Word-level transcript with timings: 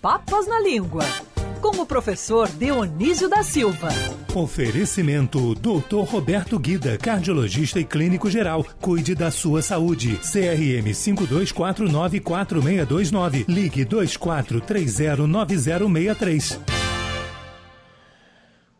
Papas 0.00 0.46
na 0.46 0.60
Língua, 0.60 1.02
com 1.60 1.82
o 1.82 1.86
professor 1.86 2.48
Dionísio 2.48 3.28
da 3.28 3.42
Silva. 3.42 3.88
Oferecimento 4.32 5.56
Dr. 5.56 6.08
Roberto 6.08 6.56
Guida, 6.56 6.96
cardiologista 6.96 7.80
e 7.80 7.84
clínico 7.84 8.30
geral. 8.30 8.64
Cuide 8.80 9.16
da 9.16 9.32
sua 9.32 9.60
saúde. 9.60 10.16
CRM 10.18 10.94
52494629. 10.94 13.44
Ligue 13.48 13.84
24309063. 13.84 16.60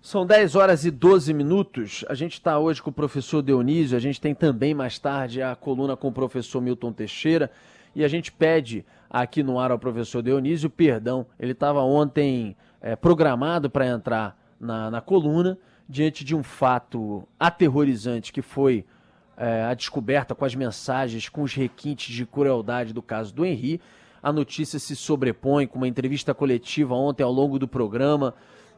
São 0.00 0.24
10 0.24 0.54
horas 0.54 0.84
e 0.84 0.92
12 0.92 1.34
minutos. 1.34 2.04
A 2.08 2.14
gente 2.14 2.34
está 2.34 2.60
hoje 2.60 2.80
com 2.80 2.90
o 2.90 2.92
professor 2.92 3.42
Dionísio. 3.42 3.96
A 3.96 4.00
gente 4.00 4.20
tem 4.20 4.36
também 4.36 4.72
mais 4.72 5.00
tarde 5.00 5.42
a 5.42 5.56
coluna 5.56 5.96
com 5.96 6.06
o 6.06 6.12
professor 6.12 6.60
Milton 6.60 6.92
Teixeira. 6.92 7.50
E 7.94 8.04
a 8.04 8.08
gente 8.08 8.30
pede 8.30 8.84
aqui 9.10 9.42
no 9.42 9.58
ar 9.58 9.70
ao 9.70 9.78
professor 9.78 10.22
Dionísio 10.22 10.70
perdão. 10.70 11.26
Ele 11.38 11.52
estava 11.52 11.80
ontem 11.82 12.56
é, 12.80 12.94
programado 12.94 13.70
para 13.70 13.86
entrar 13.86 14.38
na, 14.60 14.90
na 14.90 15.00
coluna 15.00 15.58
diante 15.88 16.24
de 16.24 16.36
um 16.36 16.42
fato 16.42 17.26
aterrorizante 17.40 18.32
que 18.32 18.42
foi 18.42 18.84
é, 19.36 19.64
a 19.64 19.74
descoberta 19.74 20.34
com 20.34 20.44
as 20.44 20.54
mensagens, 20.54 21.28
com 21.28 21.42
os 21.42 21.54
requintes 21.54 22.14
de 22.14 22.26
crueldade 22.26 22.92
do 22.92 23.00
caso 23.00 23.34
do 23.34 23.44
Henri. 23.44 23.80
A 24.22 24.32
notícia 24.32 24.78
se 24.78 24.96
sobrepõe 24.96 25.66
com 25.66 25.76
uma 25.76 25.88
entrevista 25.88 26.34
coletiva 26.34 26.94
ontem 26.94 27.22
ao 27.22 27.32
longo 27.32 27.58
do 27.58 27.68
programa. 27.68 28.34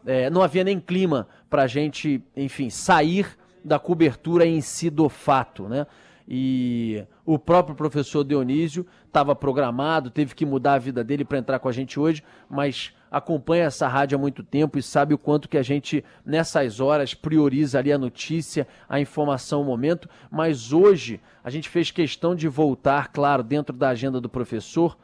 É, 0.06 0.30
não 0.30 0.42
havia 0.42 0.62
nem 0.62 0.78
clima 0.78 1.26
para 1.48 1.62
a 1.62 1.66
gente, 1.66 2.22
enfim, 2.36 2.70
sair 2.70 3.26
da 3.64 3.78
cobertura 3.78 4.46
em 4.46 4.60
si 4.60 4.90
do 4.90 5.08
fato, 5.08 5.68
né? 5.68 5.86
E 6.32 7.04
o 7.26 7.40
próprio 7.40 7.74
professor 7.74 8.22
Dionísio 8.22 8.86
estava 9.04 9.34
programado, 9.34 10.12
teve 10.12 10.32
que 10.32 10.46
mudar 10.46 10.74
a 10.74 10.78
vida 10.78 11.02
dele 11.02 11.24
para 11.24 11.38
entrar 11.38 11.58
com 11.58 11.68
a 11.68 11.72
gente 11.72 11.98
hoje, 11.98 12.22
mas 12.48 12.94
acompanha 13.10 13.64
essa 13.64 13.88
rádio 13.88 14.16
há 14.16 14.20
muito 14.20 14.44
tempo 14.44 14.78
e 14.78 14.82
sabe 14.82 15.12
o 15.12 15.18
quanto 15.18 15.48
que 15.48 15.58
a 15.58 15.62
gente, 15.62 16.04
nessas 16.24 16.78
horas, 16.78 17.14
prioriza 17.14 17.80
ali 17.80 17.92
a 17.92 17.98
notícia, 17.98 18.68
a 18.88 19.00
informação, 19.00 19.62
o 19.62 19.64
momento. 19.64 20.08
Mas 20.30 20.72
hoje 20.72 21.20
a 21.42 21.50
gente 21.50 21.68
fez 21.68 21.90
questão 21.90 22.36
de 22.36 22.46
voltar, 22.46 23.08
claro, 23.08 23.42
dentro 23.42 23.74
da 23.74 23.88
agenda 23.88 24.20
do 24.20 24.28
professor, 24.28 24.96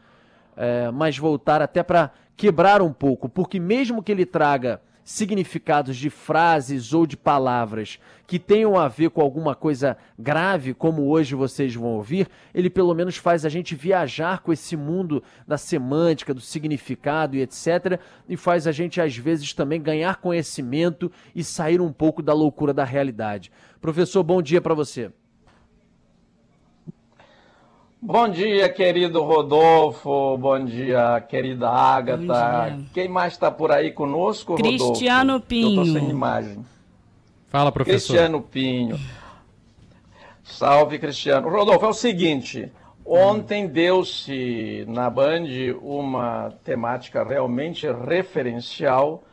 é, 0.56 0.92
mas 0.92 1.18
voltar 1.18 1.60
até 1.60 1.82
para 1.82 2.12
quebrar 2.36 2.80
um 2.80 2.92
pouco, 2.92 3.28
porque 3.28 3.58
mesmo 3.58 4.00
que 4.00 4.12
ele 4.12 4.24
traga 4.24 4.80
significados 5.06 5.96
de 5.96 6.10
frases 6.10 6.92
ou 6.92 7.06
de 7.06 7.16
palavras 7.16 8.00
que 8.26 8.40
tenham 8.40 8.76
a 8.76 8.88
ver 8.88 9.10
com 9.10 9.20
alguma 9.20 9.54
coisa 9.54 9.96
grave, 10.18 10.74
como 10.74 11.08
hoje 11.08 11.36
vocês 11.36 11.72
vão 11.76 11.90
ouvir, 11.90 12.28
ele 12.52 12.68
pelo 12.68 12.92
menos 12.92 13.16
faz 13.16 13.44
a 13.44 13.48
gente 13.48 13.76
viajar 13.76 14.42
com 14.42 14.52
esse 14.52 14.76
mundo 14.76 15.22
da 15.46 15.56
semântica, 15.56 16.34
do 16.34 16.40
significado 16.40 17.36
e 17.36 17.40
etc. 17.40 18.00
E 18.28 18.36
faz 18.36 18.66
a 18.66 18.72
gente, 18.72 19.00
às 19.00 19.16
vezes, 19.16 19.54
também 19.54 19.80
ganhar 19.80 20.16
conhecimento 20.16 21.10
e 21.36 21.44
sair 21.44 21.80
um 21.80 21.92
pouco 21.92 22.20
da 22.20 22.32
loucura 22.32 22.74
da 22.74 22.82
realidade. 22.82 23.52
Professor, 23.80 24.24
bom 24.24 24.42
dia 24.42 24.60
para 24.60 24.74
você. 24.74 25.12
Bom 28.06 28.28
dia, 28.28 28.68
querido 28.68 29.20
Rodolfo. 29.24 30.38
Bom 30.38 30.64
dia, 30.64 31.20
querida 31.28 31.68
Ágata. 31.68 32.78
Quem 32.94 33.08
mais 33.08 33.32
está 33.32 33.50
por 33.50 33.72
aí 33.72 33.90
conosco, 33.90 34.52
Rodolfo? 34.52 34.92
Cristiano 34.92 35.40
Pinho. 35.40 35.80
Eu 35.80 35.82
estou 35.82 36.00
sem 36.00 36.10
imagem. 36.10 36.64
Fala, 37.48 37.72
professor. 37.72 38.12
Cristiano 38.12 38.40
Pinho. 38.40 38.96
Salve, 40.44 41.00
Cristiano. 41.00 41.48
Rodolfo, 41.48 41.84
é 41.84 41.88
o 41.88 41.92
seguinte. 41.92 42.70
Ontem 43.04 43.66
deu-se 43.66 44.84
na 44.86 45.10
Band 45.10 45.48
uma 45.82 46.52
temática 46.62 47.24
realmente 47.24 47.88
referencial 47.90 49.24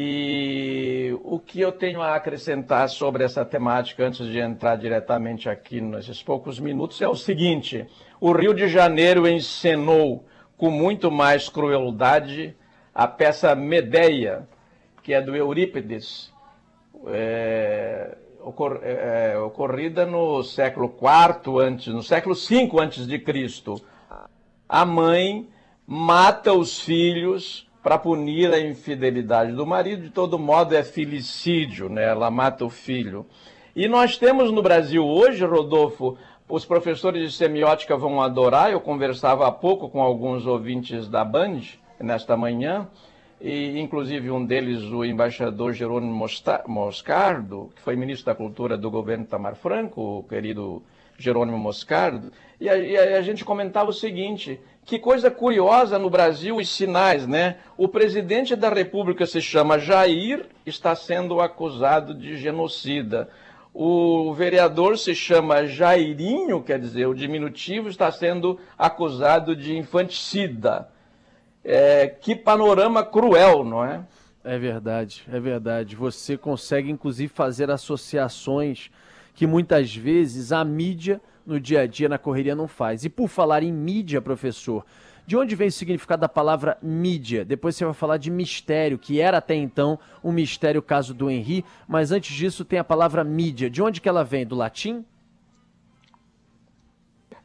e 0.00 1.12
o 1.24 1.40
que 1.40 1.60
eu 1.60 1.72
tenho 1.72 2.00
a 2.00 2.14
acrescentar 2.14 2.88
sobre 2.88 3.24
essa 3.24 3.44
temática 3.44 4.06
antes 4.06 4.24
de 4.28 4.38
entrar 4.38 4.76
diretamente 4.76 5.48
aqui 5.48 5.80
nesses 5.80 6.22
poucos 6.22 6.60
minutos 6.60 7.02
é 7.02 7.08
o 7.08 7.16
seguinte: 7.16 7.84
o 8.20 8.30
Rio 8.30 8.54
de 8.54 8.68
Janeiro 8.68 9.26
encenou 9.26 10.24
com 10.56 10.70
muito 10.70 11.10
mais 11.10 11.48
crueldade 11.48 12.56
a 12.94 13.08
peça 13.08 13.52
Medeia, 13.56 14.48
que 15.02 15.12
é 15.12 15.20
do 15.20 15.34
Eurípides, 15.34 16.32
é, 17.08 18.16
ocor, 18.40 18.78
é, 18.84 19.32
é 19.32 19.38
ocorrida 19.40 20.06
no 20.06 20.44
século 20.44 20.94
IV 20.96 21.58
antes, 21.58 21.88
no 21.88 22.04
século 22.04 22.36
V 22.36 22.70
antes 22.78 23.04
de 23.04 23.18
Cristo. 23.18 23.82
A 24.68 24.86
mãe 24.86 25.48
mata 25.84 26.52
os 26.52 26.78
filhos 26.78 27.67
para 27.88 27.98
punir 27.98 28.52
a 28.52 28.60
infidelidade 28.60 29.52
do 29.52 29.64
marido, 29.64 30.02
de 30.02 30.10
todo 30.10 30.38
modo 30.38 30.76
é 30.76 30.84
filicídio, 30.84 31.88
né? 31.88 32.04
ela 32.04 32.30
mata 32.30 32.62
o 32.62 32.68
filho. 32.68 33.24
E 33.74 33.88
nós 33.88 34.18
temos 34.18 34.52
no 34.52 34.60
Brasil 34.60 35.02
hoje, 35.02 35.42
Rodolfo, 35.42 36.18
os 36.46 36.66
professores 36.66 37.22
de 37.22 37.34
semiótica 37.34 37.96
vão 37.96 38.20
adorar, 38.20 38.70
eu 38.70 38.78
conversava 38.78 39.48
há 39.48 39.50
pouco 39.50 39.88
com 39.88 40.02
alguns 40.02 40.46
ouvintes 40.46 41.08
da 41.08 41.24
Band, 41.24 41.62
nesta 41.98 42.36
manhã, 42.36 42.86
e 43.40 43.80
inclusive 43.80 44.30
um 44.30 44.44
deles, 44.44 44.82
o 44.82 45.02
embaixador 45.02 45.72
Jerônimo 45.72 46.28
Moscardo, 46.66 47.70
que 47.74 47.80
foi 47.80 47.96
ministro 47.96 48.26
da 48.26 48.34
Cultura 48.34 48.76
do 48.76 48.90
governo 48.90 49.24
Tamar 49.24 49.54
Franco, 49.54 50.18
o 50.18 50.22
querido 50.24 50.82
Jerônimo 51.18 51.58
Moscardo, 51.58 52.32
e 52.60 52.68
a, 52.68 52.76
e 52.76 52.96
a, 52.96 53.22
gente 53.22 53.44
comentava 53.44 53.90
o 53.90 53.92
seguinte: 53.92 54.60
que 54.84 54.98
coisa 54.98 55.30
curiosa 55.30 55.98
no 55.98 56.08
Brasil 56.08 56.56
os 56.56 56.68
sinais, 56.68 57.26
né? 57.26 57.56
O 57.76 57.88
presidente 57.88 58.56
da 58.56 58.68
República 58.68 59.26
se 59.26 59.40
chama 59.40 59.78
Jair, 59.78 60.46
está 60.64 60.94
sendo 60.94 61.40
acusado 61.40 62.14
de 62.14 62.36
genocida. 62.36 63.28
O 63.72 64.32
vereador 64.32 64.98
se 64.98 65.14
chama 65.14 65.66
Jairinho, 65.66 66.62
quer 66.62 66.80
dizer, 66.80 67.06
o 67.06 67.14
diminutivo 67.14 67.88
está 67.88 68.10
sendo 68.10 68.58
acusado 68.76 69.54
de 69.54 69.76
infanticida. 69.76 70.88
É, 71.62 72.08
que 72.08 72.34
panorama 72.34 73.04
cruel, 73.04 73.62
não 73.62 73.84
é? 73.84 74.00
É 74.42 74.58
verdade, 74.58 75.22
é 75.30 75.38
verdade. 75.38 75.94
Você 75.94 76.36
consegue, 76.36 76.90
inclusive, 76.90 77.32
fazer 77.32 77.70
associações 77.70 78.90
que 79.38 79.46
muitas 79.46 79.94
vezes 79.94 80.50
a 80.50 80.64
mídia 80.64 81.20
no 81.46 81.60
dia 81.60 81.82
a 81.82 81.86
dia, 81.86 82.08
na 82.08 82.18
correria, 82.18 82.56
não 82.56 82.66
faz. 82.66 83.04
E 83.04 83.08
por 83.08 83.28
falar 83.28 83.62
em 83.62 83.72
mídia, 83.72 84.20
professor, 84.20 84.84
de 85.24 85.36
onde 85.36 85.54
vem 85.54 85.68
o 85.68 85.72
significado 85.72 86.22
da 86.22 86.28
palavra 86.28 86.76
mídia? 86.82 87.44
Depois 87.44 87.76
você 87.76 87.84
vai 87.84 87.94
falar 87.94 88.16
de 88.16 88.32
mistério, 88.32 88.98
que 88.98 89.20
era 89.20 89.38
até 89.38 89.54
então 89.54 89.96
um 90.24 90.32
mistério 90.32 90.82
caso 90.82 91.14
do 91.14 91.30
Henri, 91.30 91.64
mas 91.86 92.10
antes 92.10 92.34
disso 92.34 92.64
tem 92.64 92.80
a 92.80 92.84
palavra 92.84 93.22
mídia. 93.22 93.70
De 93.70 93.80
onde 93.80 94.00
que 94.00 94.08
ela 94.08 94.24
vem? 94.24 94.44
Do 94.44 94.56
latim? 94.56 95.04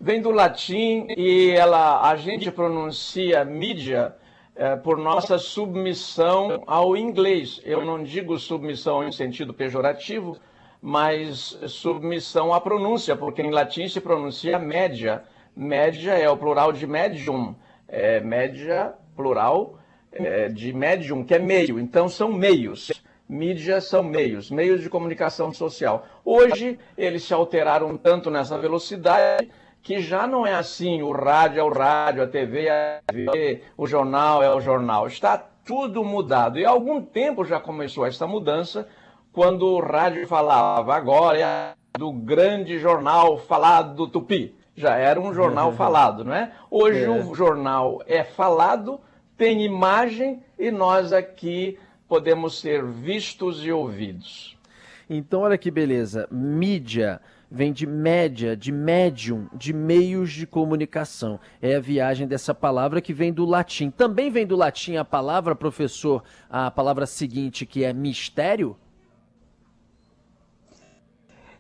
Vem 0.01 0.19
do 0.19 0.31
latim 0.31 1.05
e 1.15 1.51
ela, 1.51 2.09
a 2.09 2.15
gente 2.15 2.49
pronuncia 2.49 3.45
mídia 3.45 4.15
é, 4.55 4.75
por 4.75 4.97
nossa 4.97 5.37
submissão 5.37 6.63
ao 6.65 6.97
inglês. 6.97 7.61
Eu 7.63 7.85
não 7.85 8.03
digo 8.03 8.39
submissão 8.39 9.07
em 9.07 9.11
sentido 9.11 9.53
pejorativo, 9.53 10.39
mas 10.85 11.57
submissão 11.69 12.53
à 12.53 12.59
pronúncia, 12.59 13.15
porque 13.15 13.41
em 13.41 13.51
latim 13.51 13.87
se 13.87 14.01
pronuncia 14.01 14.59
média. 14.59 15.23
Média 15.55 16.11
é 16.11 16.29
o 16.29 16.35
plural 16.35 16.73
de 16.73 16.85
medium, 16.85 17.55
é 17.87 18.19
média, 18.19 18.93
plural, 19.15 19.79
é, 20.11 20.49
de 20.49 20.73
medium, 20.73 21.23
que 21.23 21.35
é 21.35 21.39
meio. 21.39 21.79
Então 21.79 22.09
são 22.09 22.33
meios. 22.33 22.91
Mídia 23.29 23.79
são 23.79 24.03
meios, 24.03 24.51
meios 24.51 24.81
de 24.81 24.89
comunicação 24.89 25.53
social. 25.53 26.05
Hoje 26.25 26.77
eles 26.97 27.23
se 27.23 27.33
alteraram 27.33 27.95
tanto 27.95 28.29
nessa 28.29 28.57
velocidade 28.57 29.49
que 29.81 30.01
já 30.01 30.27
não 30.27 30.45
é 30.45 30.53
assim, 30.53 31.01
o 31.01 31.13
rádio 31.13 31.61
é 31.61 31.63
o 31.63 31.69
rádio, 31.69 32.23
a 32.23 32.27
TV 32.27 32.67
é 32.67 32.99
a 33.07 33.13
TV, 33.13 33.61
o 33.77 33.87
jornal 33.87 34.43
é 34.43 34.53
o 34.53 34.59
jornal. 34.59 35.07
Está 35.07 35.37
tudo 35.37 36.03
mudado. 36.03 36.59
E 36.59 36.65
há 36.65 36.69
algum 36.69 37.01
tempo 37.01 37.45
já 37.45 37.57
começou 37.57 38.05
essa 38.05 38.27
mudança, 38.27 38.85
quando 39.33 39.65
o 39.65 39.79
rádio 39.79 40.27
falava, 40.27 40.95
agora 40.95 41.39
é 41.39 41.73
do 41.97 42.13
grande 42.13 42.77
jornal 42.77 43.37
falado 43.37 43.95
do 43.95 44.07
Tupi. 44.07 44.55
Já 44.75 44.95
era 44.95 45.19
um 45.19 45.33
jornal 45.33 45.69
uhum. 45.69 45.75
falado, 45.75 46.23
não 46.23 46.33
é? 46.33 46.51
Hoje 46.69 47.03
é. 47.03 47.09
o 47.09 47.33
jornal 47.35 48.01
é 48.07 48.23
falado, 48.23 48.99
tem 49.35 49.63
imagem 49.63 50.41
e 50.57 50.71
nós 50.71 51.11
aqui 51.11 51.77
podemos 52.07 52.59
ser 52.59 52.83
vistos 52.85 53.65
e 53.65 53.71
ouvidos. 53.71 54.57
Então, 55.09 55.41
olha 55.41 55.57
que 55.57 55.69
beleza. 55.69 56.27
Mídia 56.31 57.19
vem 57.49 57.71
de 57.71 57.85
média, 57.85 58.55
de 58.57 58.71
médium, 58.71 59.47
de 59.53 59.73
meios 59.73 60.31
de 60.31 60.47
comunicação. 60.47 61.39
É 61.61 61.75
a 61.75 61.79
viagem 61.79 62.27
dessa 62.27 62.53
palavra 62.53 63.01
que 63.01 63.13
vem 63.13 63.31
do 63.31 63.45
latim. 63.45 63.91
Também 63.91 64.31
vem 64.31 64.45
do 64.45 64.55
latim 64.55 64.95
a 64.95 65.05
palavra, 65.05 65.55
professor, 65.55 66.23
a 66.49 66.71
palavra 66.71 67.05
seguinte, 67.05 67.65
que 67.65 67.83
é 67.83 67.93
mistério? 67.93 68.75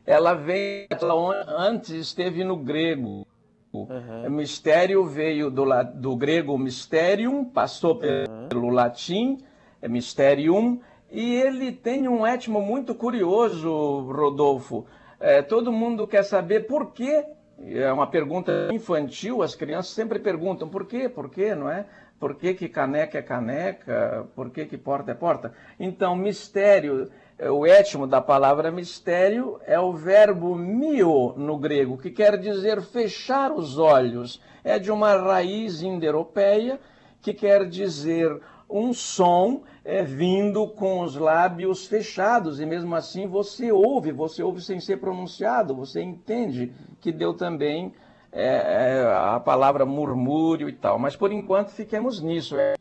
Ela 0.05 0.33
vem, 0.33 0.87
ela 0.89 1.45
antes 1.47 1.91
esteve 1.91 2.43
no 2.43 2.57
grego. 2.57 3.25
Uhum. 3.73 4.29
Mistério 4.29 5.03
veio 5.05 5.49
do, 5.49 5.65
do 5.95 6.15
grego 6.15 6.57
mysterium, 6.57 7.43
passou 7.43 7.97
pelo 7.97 8.67
uhum. 8.67 8.69
latim, 8.69 9.39
é 9.81 9.87
mysterium, 9.87 10.79
e 11.11 11.35
ele 11.35 11.71
tem 11.71 12.07
um 12.07 12.25
etmo 12.25 12.61
muito 12.61 12.93
curioso, 12.93 13.69
Rodolfo. 14.11 14.85
É, 15.19 15.41
todo 15.41 15.71
mundo 15.71 16.07
quer 16.07 16.23
saber 16.23 16.67
por 16.67 16.91
quê. 16.91 17.25
É 17.65 17.91
uma 17.91 18.07
pergunta 18.07 18.69
infantil, 18.71 19.41
as 19.41 19.55
crianças 19.55 19.93
sempre 19.93 20.19
perguntam 20.19 20.67
por 20.67 20.85
quê, 20.85 21.07
por 21.07 21.29
quê, 21.29 21.55
não 21.55 21.69
é? 21.69 21.85
Por 22.19 22.35
que, 22.35 22.53
que 22.53 22.67
caneca 22.67 23.17
é 23.17 23.21
caneca? 23.21 24.27
Por 24.35 24.49
que, 24.49 24.65
que 24.65 24.77
porta 24.77 25.11
é 25.11 25.13
porta? 25.13 25.53
Então, 25.79 26.15
mistério 26.15 27.09
o 27.39 27.65
étimo 27.65 28.05
da 28.07 28.21
palavra 28.21 28.71
mistério 28.71 29.59
é 29.65 29.79
o 29.79 29.91
verbo 29.93 30.55
mio 30.55 31.33
no 31.35 31.57
grego, 31.57 31.97
que 31.97 32.11
quer 32.11 32.37
dizer 32.37 32.81
fechar 32.81 33.51
os 33.51 33.77
olhos. 33.77 34.41
É 34.63 34.79
de 34.79 34.91
uma 34.91 35.15
raiz 35.15 35.81
indo-europeia 35.81 36.79
que 37.21 37.33
quer 37.33 37.67
dizer 37.67 38.39
um 38.69 38.93
som 38.93 39.63
é, 39.83 40.03
vindo 40.03 40.67
com 40.67 41.01
os 41.01 41.15
lábios 41.15 41.85
fechados, 41.85 42.59
e 42.59 42.65
mesmo 42.65 42.95
assim 42.95 43.27
você 43.27 43.71
ouve, 43.71 44.11
você 44.11 44.41
ouve 44.41 44.61
sem 44.61 44.79
ser 44.79 44.97
pronunciado, 44.97 45.75
você 45.75 46.01
entende 46.01 46.71
que 46.99 47.11
deu 47.11 47.33
também 47.33 47.93
é, 48.31 48.97
é, 48.97 49.15
a 49.15 49.39
palavra 49.39 49.85
murmúrio 49.85 50.67
e 50.67 50.73
tal. 50.73 50.97
Mas 50.97 51.15
por 51.15 51.31
enquanto 51.31 51.69
fiquemos 51.69 52.21
nisso. 52.21 52.57
É, 52.57 52.75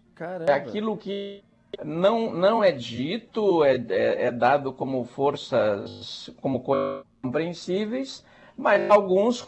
é 0.46 0.52
aquilo 0.52 0.96
que 0.96 1.42
não, 1.84 2.32
não 2.32 2.62
é 2.62 2.72
dito, 2.72 3.64
é, 3.64 3.76
é, 3.76 4.24
é 4.26 4.30
dado 4.30 4.72
como 4.72 5.04
forças, 5.04 6.30
como 6.40 6.60
compreensíveis, 6.60 8.24
mas 8.56 8.90
alguns, 8.90 9.46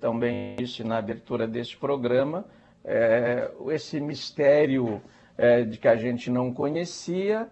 também 0.00 0.56
disse 0.56 0.82
na 0.82 0.98
abertura 0.98 1.46
deste 1.46 1.76
programa, 1.76 2.44
é, 2.84 3.50
esse 3.68 4.00
mistério 4.00 5.00
é, 5.38 5.62
de 5.62 5.78
que 5.78 5.88
a 5.88 5.96
gente 5.96 6.30
não 6.30 6.52
conhecia, 6.52 7.48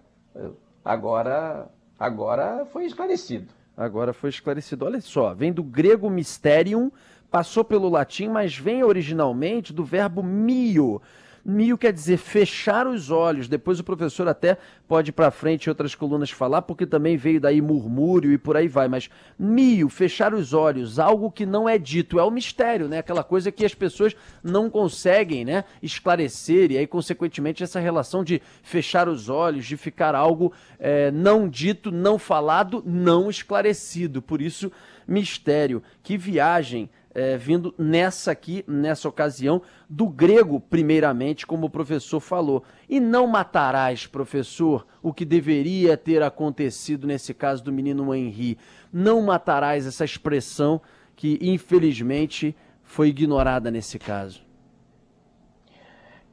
agora, 0.85 1.69
agora 1.99 2.65
foi 2.67 2.87
esclarecido. 2.87 3.53
Agora 3.77 4.13
foi 4.13 4.29
esclarecido. 4.29 4.85
Olha 4.85 5.01
só, 5.01 5.33
vem 5.33 5.53
do 5.53 5.63
grego 5.63 6.11
mysterium, 6.11 6.91
passou 7.31 7.65
pelo 7.65 7.89
latim, 7.89 8.29
mas 8.29 8.57
vem 8.57 8.83
originalmente 8.83 9.73
do 9.73 9.85
verbo 9.85 10.23
mio, 10.23 11.01
Mio 11.45 11.79
quer 11.79 11.93
dizer 11.93 12.17
fechar 12.17 12.87
os 12.87 13.11
olhos. 13.11 13.49
Depois 13.49 13.81
o 13.81 13.85
professor 13.85 14.29
até 14.29 14.59
pode 14.87 15.11
ir 15.11 15.13
para 15.13 15.31
frente 15.31 15.67
em 15.67 15.71
outras 15.71 15.95
colunas 15.95 16.31
falar, 16.31 16.63
porque 16.63 16.87
também 16.87 17.17
veio 17.17 17.41
daí 17.41 17.61
murmúrio 17.61 18.33
e 18.33 18.39
por 18.39 18.57
aí 18.57 18.69
vai. 18.69 18.89
Mas 18.89 19.09
mio, 19.39 19.89
fechar 19.89 20.35
os 20.35 20.53
olhos, 20.53 20.99
algo 20.99 21.31
que 21.31 21.47
não 21.47 21.69
é 21.69 21.79
dito, 21.79 22.19
é 22.19 22.25
o 22.25 22.31
mistério, 22.31 22.89
né? 22.89 22.99
Aquela 22.99 23.25
coisa 23.25 23.51
que 23.51 23.65
as 23.65 23.75
pessoas 23.75 24.15
não 24.43 24.69
conseguem, 24.71 25.45
né, 25.45 25.65
esclarecer 25.83 26.71
e 26.73 26.79
aí 26.79 26.87
consequentemente 26.87 27.63
essa 27.63 27.81
relação 27.81 28.23
de 28.23 28.41
fechar 28.63 29.09
os 29.09 29.29
olhos, 29.29 29.67
de 29.67 29.77
ficar 29.77 30.15
algo 30.15 30.53
é, 30.79 31.11
não 31.11 31.49
dito, 31.49 31.91
não 31.91 32.19
falado, 32.19 32.83
não 32.87 33.31
esclarecido. 33.31 34.21
Por 34.21 34.41
isso 34.41 34.71
mistério. 35.07 35.83
Que 36.03 36.17
viagem 36.17 36.89
é, 37.15 37.37
vindo 37.37 37.75
nessa 37.77 38.31
aqui, 38.31 38.65
nessa 38.67 39.09
ocasião, 39.09 39.63
do 39.89 40.09
grego, 40.09 40.61
primeiramente, 40.61 41.47
como 41.47 41.67
o 41.67 41.71
professor 41.71 42.21
falou. 42.21 42.63
E 42.89 43.01
não 43.01 43.27
matarás, 43.27 44.07
professor, 44.07 44.87
o 45.03 45.13
que 45.13 45.25
deveria 45.25 45.97
ter 45.97 46.23
acontecido 46.23 47.07
nesse 47.07 47.35
caso 47.35 47.65
do 47.65 47.73
menino 47.73 48.15
Henri. 48.15 48.59
Não 48.93 49.21
matarás 49.23 49.87
essa 49.87 50.05
expressão 50.05 50.81
que, 51.17 51.39
infelizmente, 51.43 52.55
foi 52.83 53.09
ignorada 53.09 53.71
nesse 53.71 53.99
caso. 53.99 54.43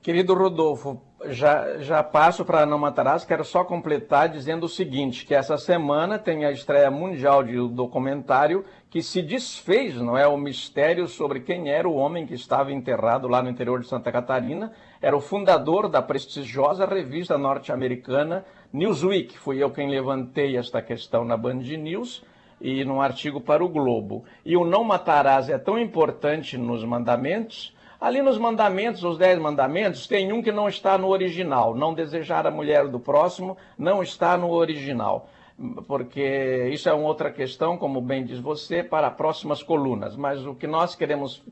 Querido 0.02 0.34
Rodolfo, 0.34 1.02
já, 1.25 1.80
já 1.80 2.04
passo 2.04 2.46
para 2.46 2.66
Não 2.66 2.78
Matarás, 2.78 3.25
quero 3.25 3.44
só 3.44 3.64
completar 3.64 4.30
dizendo 4.30 4.66
o 4.66 4.69
seguinte, 4.69 5.25
que 5.25 5.34
essa 5.34 5.58
semana 5.58 6.19
tem 6.19 6.46
a 6.46 6.52
estreia 6.52 6.92
mundial 6.92 7.44
de 7.44 7.60
um 7.60 7.68
documentário 7.68 8.64
que 8.90 9.02
se 9.02 9.22
desfez, 9.22 9.96
não 9.96 10.18
é, 10.18 10.28
o 10.28 10.38
mistério 10.38 11.08
sobre 11.08 11.40
quem 11.40 11.69
era 11.69 11.90
o 11.90 11.96
homem 11.96 12.25
que 12.25 12.34
estava 12.34 12.72
enterrado 12.72 13.28
lá 13.28 13.42
no 13.42 13.50
interior 13.50 13.80
de 13.80 13.88
Santa 13.88 14.12
Catarina. 14.12 14.72
Era 15.02 15.18
o 15.18 15.22
fundador 15.22 15.90
da 15.90 16.02
prestigiosa 16.02 16.86
revista 16.86 17.38
norte-americana 17.38 18.46
Newsweek. 18.72 19.38
Fui 19.38 19.62
eu 19.62 19.72
quem 19.72 19.90
levantei 19.90 20.56
esta 20.56 20.81
questão 20.81 21.25
na 21.25 21.36
Band 21.36 21.56
News 21.56 22.24
e 22.62 22.86
num 22.86 23.02
artigo 23.02 23.42
para 23.42 23.64
o 23.64 23.69
Globo. 23.69 24.24
E 24.46 24.56
o 24.56 24.66
Não 24.66 24.84
Matarás 24.84 25.50
é 25.50 25.58
tão 25.58 25.78
importante 25.78 26.58
nos 26.58 26.84
mandamentos 26.84 27.75
Ali 28.00 28.22
nos 28.22 28.38
mandamentos, 28.38 29.04
os 29.04 29.18
dez 29.18 29.40
mandamentos, 29.40 30.06
tem 30.06 30.32
um 30.32 30.42
que 30.42 30.52
não 30.52 30.70
está 30.70 30.98
no 30.98 31.08
original. 31.08 31.76
Não 31.76 31.96
desejar 31.96 32.46
a 32.46 32.52
mulher 32.52 32.88
do 32.88 33.00
próximo 33.00 33.58
não 33.78 34.04
está 34.04 34.38
no 34.38 34.52
original. 34.52 35.30
Porque 35.88 36.70
isso 36.72 36.88
é 36.88 36.94
uma 36.94 37.08
outra 37.08 37.32
questão, 37.32 37.76
como 37.76 38.00
bem 38.00 38.24
diz 38.24 38.40
você, 38.40 38.84
para 38.84 39.10
próximas 39.10 39.64
colunas. 39.64 40.16
Mas 40.16 40.46
o 40.46 40.54
que 40.54 40.68
nós 40.68 40.94
queremos, 40.94 41.44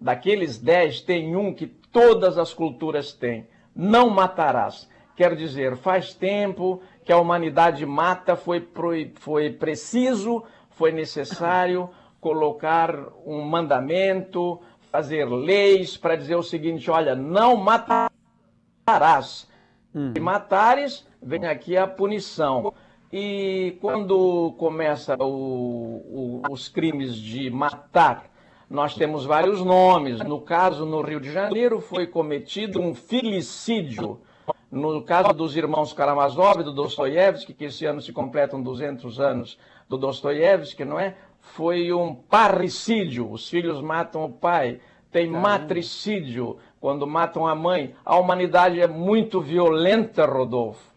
daqueles 0.00 0.58
dez, 0.58 1.00
tem 1.00 1.34
um 1.34 1.52
que 1.52 1.66
todas 1.66 2.38
as 2.38 2.54
culturas 2.54 3.12
têm. 3.12 3.48
Não 3.74 4.08
matarás. 4.08 4.88
Quer 5.16 5.34
dizer, 5.34 5.76
faz 5.76 6.14
tempo 6.14 6.80
que 7.04 7.12
a 7.12 7.18
humanidade 7.18 7.84
mata, 7.84 8.36
foi, 8.36 8.64
foi 9.16 9.50
preciso, 9.50 10.44
foi 10.70 10.92
necessário 10.92 11.90
colocar 12.20 12.94
um 13.26 13.42
mandamento, 13.42 14.60
fazer 14.90 15.24
leis 15.26 15.96
para 15.96 16.16
dizer 16.16 16.36
o 16.36 16.42
seguinte: 16.42 16.90
olha, 16.90 17.14
não 17.14 17.56
matarás. 17.56 19.48
Hum. 19.94 20.12
Se 20.14 20.20
matares, 20.20 21.06
vem 21.22 21.46
aqui 21.46 21.76
a 21.76 21.86
punição. 21.86 22.72
E 23.12 23.76
quando 23.80 24.54
começa 24.56 25.16
o, 25.18 25.24
o, 25.24 26.42
os 26.48 26.68
crimes 26.68 27.16
de 27.16 27.50
matar, 27.50 28.30
nós 28.68 28.94
temos 28.94 29.24
vários 29.24 29.64
nomes. 29.64 30.20
No 30.20 30.40
caso, 30.40 30.86
no 30.86 31.00
Rio 31.02 31.20
de 31.20 31.32
Janeiro, 31.32 31.80
foi 31.80 32.06
cometido 32.06 32.80
um 32.80 32.94
filicídio. 32.94 34.20
No 34.70 35.02
caso 35.02 35.32
dos 35.32 35.56
irmãos 35.56 35.92
Karamazov 35.92 36.60
e 36.60 36.62
do 36.62 36.72
Dostoiévski, 36.72 37.52
que 37.52 37.64
esse 37.64 37.84
ano 37.84 38.00
se 38.00 38.12
completam 38.12 38.62
200 38.62 39.18
anos 39.18 39.58
do 39.90 39.98
Dostoiévski, 39.98 40.86
não 40.86 40.98
é? 40.98 41.14
foi 41.40 41.92
um 41.92 42.14
parricídio, 42.14 43.30
os 43.30 43.48
filhos 43.48 43.80
matam 43.80 44.24
o 44.24 44.30
pai. 44.30 44.80
Tem 45.10 45.26
Caramba. 45.26 45.48
matricídio, 45.48 46.58
quando 46.80 47.06
matam 47.06 47.46
a 47.46 47.54
mãe. 47.54 47.94
A 48.04 48.16
humanidade 48.16 48.80
é 48.80 48.86
muito 48.86 49.40
violenta, 49.40 50.24
Rodolfo. 50.24 50.88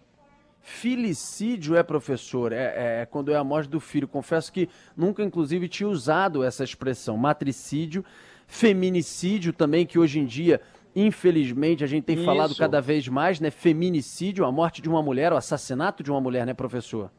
Filicídio 0.62 1.76
é, 1.76 1.82
professor, 1.82 2.54
é, 2.54 3.02
é, 3.02 3.06
quando 3.08 3.32
é 3.32 3.36
a 3.36 3.44
morte 3.44 3.70
do 3.70 3.80
filho. 3.80 4.08
Confesso 4.08 4.54
que 4.54 4.70
nunca, 4.96 5.24
inclusive, 5.24 5.68
tinha 5.68 5.90
usado 5.90 6.44
essa 6.44 6.64
expressão. 6.64 7.18
Matricídio, 7.18 8.06
feminicídio 8.46 9.52
também, 9.52 9.86
que 9.86 9.98
hoje 9.98 10.20
em 10.20 10.26
dia, 10.26 10.62
infelizmente, 10.96 11.84
a 11.84 11.88
gente 11.88 12.04
tem 12.04 12.16
Isso. 12.16 12.26
falado 12.26 12.56
cada 12.56 12.80
vez 12.80 13.08
mais, 13.08 13.40
né? 13.40 13.50
Feminicídio, 13.50 14.46
a 14.46 14.52
morte 14.52 14.80
de 14.80 14.88
uma 14.88 15.02
mulher, 15.02 15.34
o 15.34 15.38
assassinato 15.38 16.04
de 16.04 16.12
uma 16.12 16.22
mulher, 16.22 16.46
né, 16.46 16.54
professor? 16.54 17.10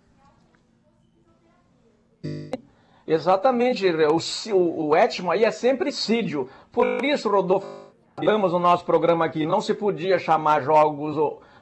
Exatamente, 3.06 3.86
o, 3.86 4.56
o, 4.56 4.88
o 4.88 4.96
étimo 4.96 5.30
aí 5.30 5.44
é 5.44 5.50
sempre 5.50 5.92
sídio. 5.92 6.48
Por 6.72 7.04
isso, 7.04 7.28
Rodolfo, 7.28 7.66
falamos 8.16 8.52
no 8.52 8.58
nosso 8.58 8.84
programa 8.84 9.26
aqui, 9.26 9.44
não 9.44 9.60
se 9.60 9.74
podia 9.74 10.18
chamar 10.18 10.62
jogos 10.62 11.16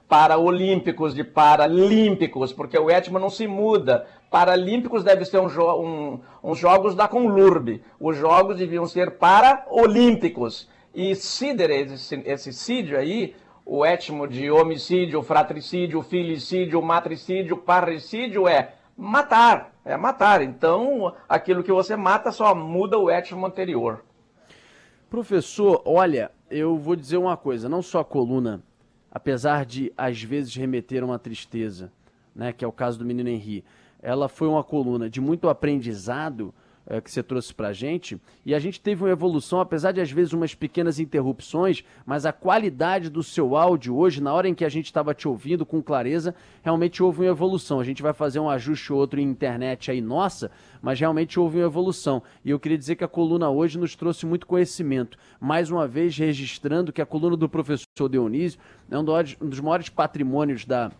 paraolímpicos 0.08 1.14
de 1.14 1.24
paralímpicos, 1.24 2.52
porque 2.52 2.78
o 2.78 2.90
étimo 2.90 3.18
não 3.18 3.30
se 3.30 3.46
muda. 3.46 4.06
Paralímpicos 4.30 5.02
deve 5.02 5.24
ser 5.24 5.38
um, 5.38 5.48
um, 5.48 6.20
uns 6.44 6.58
jogos 6.58 6.94
da 6.94 7.08
Conlurb. 7.08 7.82
Os 7.98 8.16
jogos 8.16 8.58
deviam 8.58 8.86
ser 8.86 9.12
paraolímpicos. 9.12 10.68
E 10.94 11.14
sidere, 11.14 11.80
esse, 11.80 12.22
esse 12.26 12.52
sídio 12.52 12.98
aí, 12.98 13.34
o 13.64 13.84
étimo 13.84 14.28
de 14.28 14.50
homicídio, 14.50 15.22
fratricídio, 15.22 16.02
filicídio, 16.02 16.82
matricídio, 16.82 17.56
parricídio 17.56 18.46
é 18.46 18.74
matar, 19.02 19.74
é 19.84 19.96
matar. 19.96 20.42
Então, 20.42 21.12
aquilo 21.28 21.64
que 21.64 21.72
você 21.72 21.96
mata 21.96 22.30
só 22.30 22.54
muda 22.54 22.96
o 22.96 23.10
étimo 23.10 23.44
anterior. 23.44 24.04
Professor, 25.10 25.82
olha, 25.84 26.30
eu 26.48 26.78
vou 26.78 26.94
dizer 26.94 27.16
uma 27.16 27.36
coisa, 27.36 27.68
não 27.68 27.82
só 27.82 28.00
a 28.00 28.04
coluna, 28.04 28.62
apesar 29.10 29.66
de 29.66 29.92
às 29.96 30.22
vezes 30.22 30.54
remeter 30.54 31.02
a 31.02 31.06
uma 31.06 31.18
tristeza, 31.18 31.92
né, 32.34 32.52
que 32.52 32.64
é 32.64 32.68
o 32.68 32.72
caso 32.72 32.98
do 32.98 33.04
menino 33.04 33.28
Henri, 33.28 33.64
ela 34.00 34.28
foi 34.28 34.46
uma 34.46 34.62
coluna 34.62 35.10
de 35.10 35.20
muito 35.20 35.48
aprendizado, 35.48 36.54
é, 36.86 37.00
que 37.00 37.10
você 37.10 37.22
trouxe 37.22 37.54
para 37.54 37.68
a 37.68 37.72
gente. 37.72 38.20
E 38.44 38.54
a 38.54 38.58
gente 38.58 38.80
teve 38.80 39.02
uma 39.02 39.10
evolução, 39.10 39.60
apesar 39.60 39.92
de 39.92 40.00
às 40.00 40.10
vezes 40.10 40.32
umas 40.32 40.54
pequenas 40.54 40.98
interrupções, 40.98 41.84
mas 42.04 42.26
a 42.26 42.32
qualidade 42.32 43.08
do 43.08 43.22
seu 43.22 43.56
áudio 43.56 43.96
hoje, 43.96 44.22
na 44.22 44.32
hora 44.32 44.48
em 44.48 44.54
que 44.54 44.64
a 44.64 44.68
gente 44.68 44.86
estava 44.86 45.14
te 45.14 45.28
ouvindo 45.28 45.64
com 45.64 45.82
clareza, 45.82 46.34
realmente 46.62 47.02
houve 47.02 47.20
uma 47.20 47.30
evolução. 47.30 47.80
A 47.80 47.84
gente 47.84 48.02
vai 48.02 48.12
fazer 48.12 48.40
um 48.40 48.50
ajuste 48.50 48.92
ou 48.92 48.98
outro 48.98 49.20
em 49.20 49.24
internet 49.24 49.90
aí 49.90 50.00
nossa, 50.00 50.50
mas 50.80 50.98
realmente 50.98 51.38
houve 51.38 51.58
uma 51.58 51.66
evolução. 51.66 52.22
E 52.44 52.50
eu 52.50 52.58
queria 52.58 52.78
dizer 52.78 52.96
que 52.96 53.04
a 53.04 53.08
coluna 53.08 53.48
hoje 53.50 53.78
nos 53.78 53.94
trouxe 53.94 54.26
muito 54.26 54.46
conhecimento. 54.46 55.16
Mais 55.40 55.70
uma 55.70 55.86
vez, 55.86 56.16
registrando 56.16 56.92
que 56.92 57.02
a 57.02 57.06
coluna 57.06 57.36
do 57.36 57.48
professor 57.48 58.08
Dionísio 58.10 58.60
é 58.90 58.98
um 58.98 59.04
dos 59.48 59.60
maiores 59.60 59.88
patrimônios 59.88 60.64
da 60.64 60.90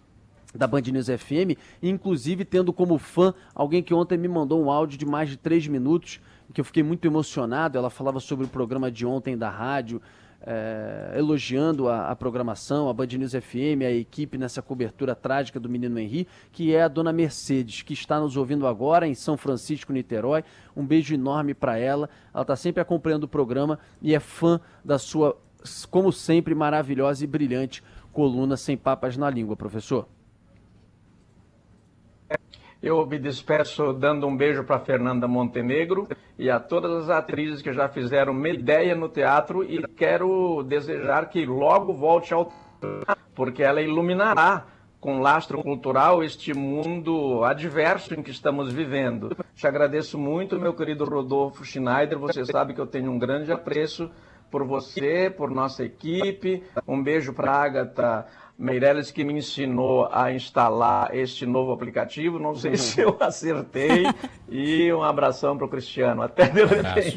da 0.55 0.67
Band 0.67 0.83
News 0.83 1.07
FM, 1.07 1.59
inclusive 1.83 2.45
tendo 2.45 2.73
como 2.73 2.99
fã 2.99 3.35
alguém 3.55 3.83
que 3.83 3.95
ontem 3.95 4.19
me 4.19 4.29
mandou 4.29 4.63
um 4.63 4.71
áudio 4.71 4.99
de 4.99 5.07
mais 5.07 5.29
de 5.31 5.37
três 5.37 5.67
minutos, 5.67 6.21
que 6.53 6.61
eu 6.61 6.65
fiquei 6.65 6.83
muito 6.83 7.07
emocionado. 7.07 7.79
Ela 7.79 7.91
falava 7.91 8.21
sobre 8.21 8.45
o 8.45 8.49
programa 8.49 8.91
de 8.91 9.07
ontem 9.07 9.37
da 9.37 9.49
rádio, 9.49 10.01
é, 10.45 11.15
elogiando 11.17 11.89
a, 11.89 12.11
a, 12.11 12.17
programação, 12.17 12.89
a 12.89 12.93
Band 12.93 13.07
News 13.07 13.33
FM, 13.33 13.83
a 13.87 13.91
equipe 13.91 14.37
nessa 14.37 14.61
cobertura 14.61 15.15
trágica 15.15 15.59
do 15.61 15.69
menino 15.69 15.99
Henri, 15.99 16.27
que 16.51 16.75
é 16.75 16.83
a 16.83 16.89
dona 16.89 17.13
Mercedes, 17.13 17.83
que 17.83 17.95
está 17.95 18.19
nos 18.21 18.37
ouvindo 18.37 18.67
agora 18.67 19.07
em 19.07 19.15
São 19.15 19.37
Francisco, 19.37 19.93
Niterói. 19.93 20.45
Um 20.77 20.85
beijo 20.85 21.15
enorme 21.15 21.55
para 21.55 21.79
ela. 21.79 22.11
Ela 22.35 22.43
está 22.43 22.57
sempre 22.57 22.81
acompanhando 22.81 23.25
o 23.25 23.29
programa 23.29 23.79
e 24.01 24.15
é 24.15 24.21
fã 24.21 24.61
da 24.85 24.99
sua, 24.99 25.39
como 25.91 26.13
sempre, 26.13 26.55
maravilhosa 26.55 27.25
e 27.25 27.27
brilhante 27.27 27.83
coluna 28.13 28.57
sem 28.57 28.77
papas 28.77 29.17
na 29.17 29.31
língua, 29.31 29.57
professor. 29.57 30.07
Eu 32.83 33.07
me 33.07 33.17
despeço 33.17 33.93
dando 33.93 34.27
um 34.27 34.37
beijo 34.37 34.65
para 34.65 34.81
Fernanda 34.81 35.29
Montenegro 35.29 36.09
e 36.37 36.51
a 36.51 36.59
todas 36.59 37.05
as 37.05 37.11
atrizes 37.11 37.63
que 37.63 37.73
já 37.73 37.89
fizeram 37.89 38.35
Medeia 38.35 38.97
no 38.97 39.09
teatro 39.09 39.63
e 39.63 39.87
quero 39.97 40.65
desejar 40.65 41.29
que 41.29 41.47
logo 41.47 41.95
volte 41.95 42.35
ao 42.35 42.53
porque 43.37 43.63
ela 43.63 43.81
iluminará 43.81 44.67
com 44.99 45.21
lastro 45.21 45.63
cultural 45.63 46.25
este 46.25 46.53
mundo 46.53 47.45
adverso 47.45 48.15
em 48.15 48.23
que 48.23 48.33
estamos 48.33 48.73
vivendo. 48.73 49.37
Te 49.55 49.67
agradeço 49.67 50.19
muito, 50.19 50.59
meu 50.59 50.75
querido 50.75 51.05
Rodolfo 51.05 51.65
Schneider. 51.65 52.19
Você 52.19 52.45
sabe 52.45 52.75
que 52.75 52.81
eu 52.81 52.87
tenho 52.87 53.13
um 53.13 53.19
grande 53.19 53.53
apreço 53.53 54.11
por 54.53 54.65
você, 54.65 55.33
por 55.35 55.51
nossa 55.51 55.83
equipe. 55.83 56.63
Um 56.87 57.03
beijo 57.03 57.33
para 57.33 57.51
a 57.51 57.63
Agatha 57.65 58.27
Meirelles 58.59 59.11
que 59.11 59.25
me 59.25 59.33
ensinou 59.33 60.09
a 60.13 60.31
instalar 60.31 61.17
este 61.17 61.47
novo 61.47 61.73
aplicativo. 61.73 62.39
Não 62.39 62.55
sei 62.55 62.77
se 62.77 63.01
eu 63.01 63.17
acertei. 63.19 64.05
E 64.49 64.93
um 64.93 65.03
abração 65.03 65.57
para 65.57 65.67
o 65.67 65.69
Cristiano. 65.71 66.21
Até 66.21 66.49
de 66.49 66.65
repente. 66.65 67.11